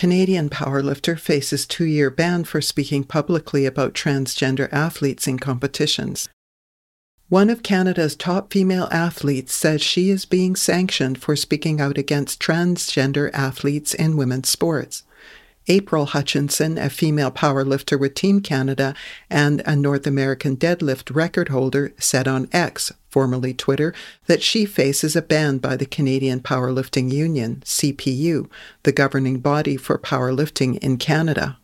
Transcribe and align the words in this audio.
Canadian 0.00 0.48
powerlifter 0.48 1.18
faces 1.18 1.66
two 1.66 1.84
year 1.84 2.08
ban 2.08 2.42
for 2.42 2.62
speaking 2.62 3.04
publicly 3.04 3.66
about 3.66 3.92
transgender 3.92 4.66
athletes 4.72 5.26
in 5.26 5.38
competitions. 5.38 6.26
One 7.28 7.50
of 7.50 7.62
Canada's 7.62 8.16
top 8.16 8.50
female 8.50 8.88
athletes 8.90 9.52
says 9.52 9.82
she 9.82 10.08
is 10.08 10.24
being 10.24 10.56
sanctioned 10.56 11.20
for 11.20 11.36
speaking 11.36 11.82
out 11.82 11.98
against 11.98 12.40
transgender 12.40 13.30
athletes 13.34 13.92
in 13.92 14.16
women's 14.16 14.48
sports. 14.48 15.02
April 15.68 16.06
Hutchinson, 16.06 16.78
a 16.78 16.90
female 16.90 17.30
powerlifter 17.30 17.98
with 17.98 18.14
Team 18.14 18.40
Canada 18.40 18.94
and 19.28 19.62
a 19.66 19.76
North 19.76 20.06
American 20.06 20.56
deadlift 20.56 21.14
record 21.14 21.48
holder, 21.48 21.92
said 21.98 22.26
on 22.26 22.48
X, 22.52 22.92
formerly 23.08 23.52
Twitter, 23.54 23.94
that 24.26 24.42
she 24.42 24.64
faces 24.64 25.14
a 25.14 25.22
ban 25.22 25.58
by 25.58 25.76
the 25.76 25.86
Canadian 25.86 26.40
Powerlifting 26.40 27.12
Union, 27.12 27.62
CPU, 27.64 28.48
the 28.82 28.92
governing 28.92 29.38
body 29.40 29.76
for 29.76 29.98
powerlifting 29.98 30.78
in 30.78 30.96
Canada. 30.96 31.58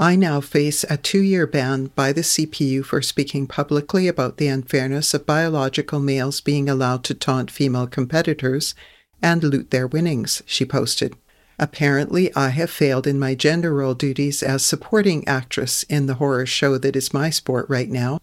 I 0.00 0.14
now 0.14 0.40
face 0.40 0.84
a 0.84 0.96
two 0.96 1.22
year 1.22 1.44
ban 1.44 1.86
by 1.96 2.12
the 2.12 2.20
CPU 2.20 2.84
for 2.84 3.02
speaking 3.02 3.48
publicly 3.48 4.06
about 4.06 4.36
the 4.36 4.46
unfairness 4.46 5.12
of 5.12 5.26
biological 5.26 5.98
males 5.98 6.40
being 6.40 6.68
allowed 6.68 7.02
to 7.04 7.14
taunt 7.14 7.50
female 7.50 7.88
competitors 7.88 8.76
and 9.20 9.42
loot 9.42 9.72
their 9.72 9.88
winnings, 9.88 10.40
she 10.46 10.64
posted. 10.64 11.16
Apparently, 11.58 12.34
I 12.36 12.50
have 12.50 12.70
failed 12.70 13.06
in 13.06 13.18
my 13.18 13.34
gender 13.34 13.74
role 13.74 13.94
duties 13.94 14.42
as 14.42 14.64
supporting 14.64 15.26
actress 15.26 15.82
in 15.84 16.06
the 16.06 16.14
horror 16.14 16.46
show 16.46 16.78
that 16.78 16.94
is 16.94 17.12
my 17.12 17.30
sport 17.30 17.66
right 17.68 17.90
now. 17.90 18.20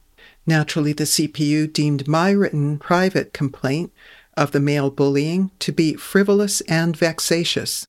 Naturally, 0.47 0.94
the 0.94 1.03
CPU 1.03 1.72
deemed 1.72 2.08
my 2.08 2.31
written 2.31 2.77
private 2.77 3.33
complaint 3.33 3.92
of 4.38 4.52
the 4.52 4.59
male 4.59 4.89
bullying 4.89 5.52
to 5.59 5.72
be 5.72 5.95
frivolous 5.95 6.61
and 6.61 6.95
vexatious. 6.95 7.88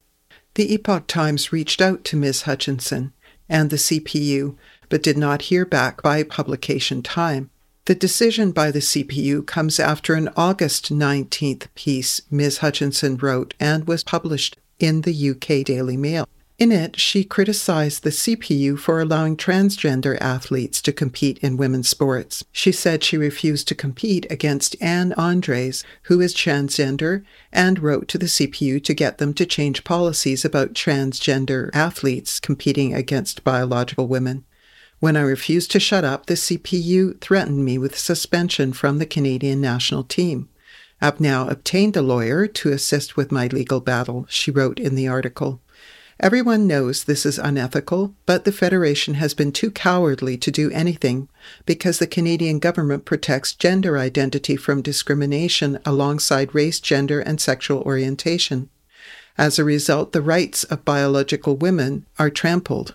The 0.54 0.72
Epoch 0.74 1.06
Times 1.06 1.52
reached 1.52 1.80
out 1.80 2.02
to 2.04 2.16
Ms. 2.16 2.42
Hutchinson 2.42 3.12
and 3.48 3.70
the 3.70 3.76
CPU, 3.76 4.56
but 4.88 5.02
did 5.02 5.16
not 5.16 5.42
hear 5.42 5.64
back 5.64 6.02
by 6.02 6.22
publication 6.22 7.02
time. 7.02 7.50
The 7.84 7.94
decision 7.94 8.50
by 8.50 8.72
the 8.72 8.80
CPU 8.80 9.46
comes 9.46 9.78
after 9.78 10.14
an 10.14 10.28
August 10.36 10.92
19th 10.92 11.68
piece 11.76 12.20
Ms. 12.32 12.58
Hutchinson 12.58 13.16
wrote 13.16 13.54
and 13.60 13.86
was 13.86 14.02
published 14.02 14.56
in 14.78 15.02
the 15.02 15.30
UK 15.30 15.64
Daily 15.64 15.96
Mail. 15.96 16.28
In 16.58 16.72
it, 16.72 16.98
she 16.98 17.22
criticized 17.22 18.02
the 18.02 18.10
CPU 18.10 18.78
for 18.78 18.98
allowing 18.98 19.36
transgender 19.36 20.16
athletes 20.22 20.80
to 20.82 20.92
compete 20.92 21.36
in 21.38 21.58
women's 21.58 21.90
sports. 21.90 22.44
She 22.50 22.72
said 22.72 23.04
she 23.04 23.18
refused 23.18 23.68
to 23.68 23.74
compete 23.74 24.26
against 24.30 24.74
Anne 24.80 25.12
Andres, 25.18 25.84
who 26.04 26.18
is 26.22 26.34
transgender, 26.34 27.24
and 27.52 27.80
wrote 27.80 28.08
to 28.08 28.16
the 28.16 28.26
CPU 28.26 28.82
to 28.84 28.94
get 28.94 29.18
them 29.18 29.34
to 29.34 29.44
change 29.44 29.84
policies 29.84 30.46
about 30.46 30.72
transgender 30.72 31.68
athletes 31.74 32.40
competing 32.40 32.94
against 32.94 33.44
biological 33.44 34.08
women. 34.08 34.46
When 34.98 35.14
I 35.14 35.20
refused 35.20 35.70
to 35.72 35.80
shut 35.80 36.04
up, 36.04 36.24
the 36.24 36.34
CPU 36.34 37.20
threatened 37.20 37.66
me 37.66 37.76
with 37.76 37.98
suspension 37.98 38.72
from 38.72 38.96
the 38.96 39.04
Canadian 39.04 39.60
national 39.60 40.04
team. 40.04 40.48
I've 41.00 41.20
now 41.20 41.48
obtained 41.48 41.96
a 41.96 42.02
lawyer 42.02 42.46
to 42.46 42.72
assist 42.72 43.16
with 43.16 43.32
my 43.32 43.48
legal 43.48 43.80
battle, 43.80 44.26
she 44.28 44.50
wrote 44.50 44.80
in 44.80 44.94
the 44.94 45.08
article. 45.08 45.60
Everyone 46.18 46.66
knows 46.66 47.04
this 47.04 47.26
is 47.26 47.38
unethical, 47.38 48.14
but 48.24 48.44
the 48.44 48.52
Federation 48.52 49.14
has 49.14 49.34
been 49.34 49.52
too 49.52 49.70
cowardly 49.70 50.38
to 50.38 50.50
do 50.50 50.70
anything 50.70 51.28
because 51.66 51.98
the 51.98 52.06
Canadian 52.06 52.58
government 52.58 53.04
protects 53.04 53.52
gender 53.52 53.98
identity 53.98 54.56
from 54.56 54.80
discrimination 54.80 55.78
alongside 55.84 56.54
race, 56.54 56.80
gender, 56.80 57.20
and 57.20 57.38
sexual 57.38 57.82
orientation. 57.82 58.70
As 59.36 59.58
a 59.58 59.64
result, 59.64 60.12
the 60.12 60.22
rights 60.22 60.64
of 60.64 60.86
biological 60.86 61.54
women 61.56 62.06
are 62.18 62.30
trampled. 62.30 62.94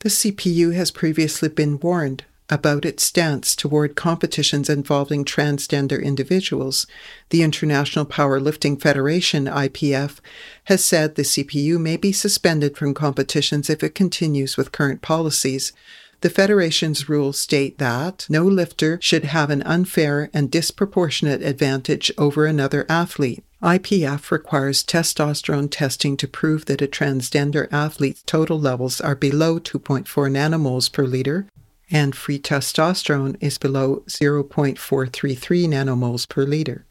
The 0.00 0.10
CPU 0.10 0.74
has 0.74 0.90
previously 0.90 1.48
been 1.48 1.80
warned 1.80 2.24
about 2.50 2.84
its 2.84 3.02
stance 3.02 3.56
toward 3.56 3.96
competitions 3.96 4.68
involving 4.68 5.24
transgender 5.24 6.02
individuals, 6.02 6.86
the 7.30 7.42
International 7.42 8.04
Powerlifting 8.04 8.80
Federation, 8.80 9.46
IPF, 9.46 10.18
has 10.64 10.84
said 10.84 11.14
the 11.14 11.22
CPU 11.22 11.78
may 11.80 11.96
be 11.96 12.12
suspended 12.12 12.76
from 12.76 12.92
competitions 12.94 13.70
if 13.70 13.82
it 13.82 13.94
continues 13.94 14.56
with 14.56 14.72
current 14.72 15.00
policies. 15.00 15.72
The 16.20 16.30
Federation's 16.30 17.08
rules 17.08 17.38
state 17.38 17.78
that 17.78 18.26
no 18.28 18.44
lifter 18.44 18.98
should 19.00 19.24
have 19.24 19.50
an 19.50 19.62
unfair 19.62 20.30
and 20.32 20.50
disproportionate 20.50 21.42
advantage 21.42 22.10
over 22.16 22.46
another 22.46 22.86
athlete. 22.88 23.44
IPF 23.62 24.30
requires 24.30 24.84
testosterone 24.84 25.68
testing 25.70 26.18
to 26.18 26.28
prove 26.28 26.66
that 26.66 26.82
a 26.82 26.86
transgender 26.86 27.66
athlete's 27.72 28.22
total 28.22 28.60
levels 28.60 29.00
are 29.00 29.14
below 29.14 29.58
2.4 29.58 30.04
nanomoles 30.04 30.92
per 30.92 31.04
liter 31.04 31.46
and 31.94 32.16
free 32.16 32.40
testosterone 32.40 33.36
is 33.40 33.56
below 33.56 34.02
0.433 34.08 35.68
nanomoles 35.68 36.28
per 36.28 36.42
liter. 36.42 36.84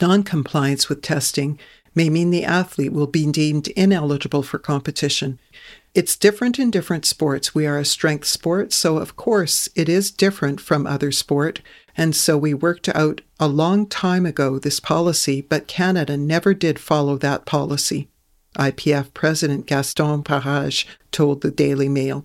Noncompliance 0.00 0.88
with 0.88 1.02
testing 1.02 1.58
may 1.94 2.08
mean 2.08 2.30
the 2.30 2.44
athlete 2.44 2.92
will 2.92 3.06
be 3.06 3.30
deemed 3.30 3.68
ineligible 3.68 4.42
for 4.42 4.58
competition. 4.58 5.38
It's 5.94 6.16
different 6.16 6.58
in 6.58 6.70
different 6.70 7.04
sports. 7.04 7.54
We 7.54 7.66
are 7.66 7.78
a 7.78 7.84
strength 7.84 8.26
sport, 8.26 8.72
so 8.72 8.96
of 8.96 9.16
course 9.16 9.68
it 9.74 9.86
is 9.86 10.10
different 10.10 10.62
from 10.62 10.86
other 10.86 11.12
sport, 11.12 11.60
and 11.94 12.16
so 12.16 12.38
we 12.38 12.54
worked 12.54 12.88
out 12.94 13.20
a 13.38 13.48
long 13.48 13.86
time 13.86 14.24
ago 14.24 14.58
this 14.58 14.80
policy, 14.80 15.42
but 15.42 15.68
Canada 15.68 16.16
never 16.16 16.54
did 16.54 16.78
follow 16.78 17.18
that 17.18 17.44
policy. 17.44 18.08
IPF 18.56 19.12
President 19.12 19.66
Gaston 19.66 20.22
Parage 20.22 20.86
told 21.12 21.42
the 21.42 21.50
Daily 21.50 21.90
Mail. 21.90 22.24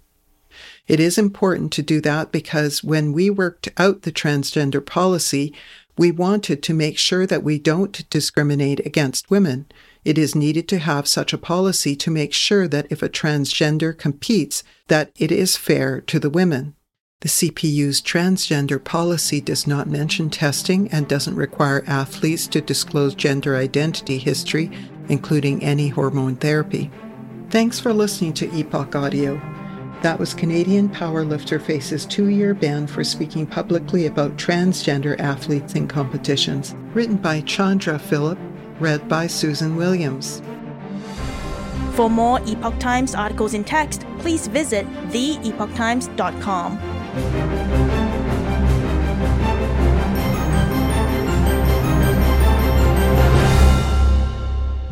It 0.88 1.00
is 1.00 1.18
important 1.18 1.72
to 1.74 1.82
do 1.82 2.02
that 2.02 2.32
because 2.32 2.84
when 2.84 3.14
we 3.14 3.30
worked 3.30 3.70
out 3.78 4.02
the 4.02 4.12
transgender 4.12 4.86
policy, 4.86 5.54
we 5.98 6.12
wanted 6.12 6.64
to 6.64 6.74
make 6.74 6.98
sure 6.98 7.28
that 7.28 7.44
we 7.44 7.60
don't 7.60 8.10
discriminate 8.10 8.86
against 8.86 9.30
women. 9.30 9.68
It 10.04 10.18
is 10.18 10.36
needed 10.36 10.68
to 10.70 10.80
have 10.80 11.08
such 11.08 11.34
a 11.34 11.38
policy 11.38 11.96
to 11.98 12.12
make 12.12 12.34
sure 12.34 12.68
that 12.68 12.88
if 12.90 13.02
a 13.02 13.10
transgender 13.10 13.98
competes, 13.98 14.64
that 14.88 15.12
it 15.18 15.32
is 15.32 15.56
fair 15.56 16.02
to 16.02 16.20
the 16.20 16.30
women. 16.30 16.76
The 17.22 17.30
CPU's 17.30 18.02
transgender 18.02 18.84
policy 18.84 19.40
does 19.40 19.66
not 19.66 19.88
mention 19.88 20.30
testing 20.30 20.90
and 20.92 21.08
doesn't 21.08 21.38
require 21.38 21.86
athletes 21.88 22.48
to 22.48 22.60
disclose 22.60 23.16
gender 23.16 23.56
identity 23.56 24.18
history, 24.18 24.70
including 25.08 25.64
any 25.64 25.88
hormone 25.88 26.36
therapy. 26.36 26.92
Thanks 27.50 27.80
for 27.80 27.94
listening 27.94 28.34
to 28.34 28.54
Epoch 28.54 28.94
Audio. 28.96 29.53
That 30.04 30.20
was 30.20 30.34
Canadian 30.34 30.90
powerlifter 30.90 31.62
faces 31.62 32.06
two 32.06 32.28
year 32.28 32.54
ban 32.54 32.88
for 32.88 33.06
speaking 33.06 33.48
publicly 33.48 34.08
about 34.08 34.36
transgender 34.36 35.18
athletes 35.18 35.76
in 35.76 35.88
competitions. 35.88 36.76
Written 36.94 37.16
by 37.16 37.40
Chandra 37.40 37.98
Philip, 37.98 38.38
read 38.82 39.08
by 39.08 39.28
Susan 39.28 39.78
Williams. 39.78 40.42
For 41.94 42.10
more 42.10 42.42
Epoch 42.46 42.78
Times 42.80 43.16
articles 43.16 43.54
in 43.54 43.64
text, 43.64 44.06
please 44.20 44.48
visit 44.48 44.86
theepochtimes.com. 45.08 46.80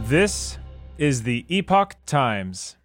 This 0.06 0.58
is 0.98 1.24
the 1.24 1.46
Epoch 1.50 1.98
Times. 2.06 2.78